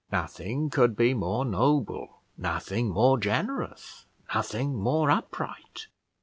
[0.11, 5.89] Nothing could be more noble, nothing more generous, nothing more upright.